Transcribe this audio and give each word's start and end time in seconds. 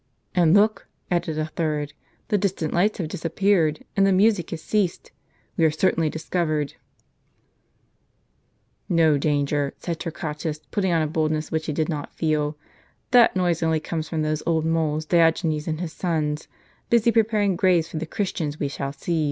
"And, 0.33 0.55
look!" 0.55 0.87
added 1.11 1.37
a 1.37 1.45
third; 1.45 1.93
"the 2.29 2.37
distant 2.39 2.73
lights 2.73 2.97
have 2.97 3.07
disappeared, 3.07 3.85
and 3.95 4.03
the 4.03 4.11
music 4.11 4.49
has 4.49 4.63
ceased. 4.63 5.11
We 5.57 5.63
are 5.65 5.69
certainly 5.69 6.09
discovered."" 6.09 6.73
No 9.03 9.19
danger," 9.19 9.75
said 9.77 9.99
Torquatus, 9.99 10.61
putting 10.71 10.91
on 10.91 11.03
a 11.03 11.07
boldness 11.07 11.51
which 11.51 11.67
he 11.67 11.71
did 11.71 11.87
not 11.87 12.15
feel." 12.15 12.57
That 13.11 13.35
noise 13.35 13.61
only 13.61 13.79
comes 13.79 14.09
from 14.09 14.23
those 14.23 14.41
old 14.47 14.65
moles, 14.65 15.05
Diogenes 15.05 15.67
and 15.67 15.79
his 15.79 15.93
sons, 15.93 16.47
busy 16.89 17.11
preparing 17.11 17.55
graves 17.55 17.87
for 17.89 17.97
the 17.97 18.07
Christians 18.07 18.59
we 18.59 18.69
shall 18.69 18.91
seize." 18.93 19.19